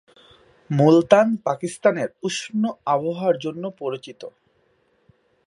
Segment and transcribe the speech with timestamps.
[0.69, 2.61] মুলতান পাকিস্তানের উষ্ণ
[2.85, 4.21] আবহাওয়ার জন্য পরিচিত।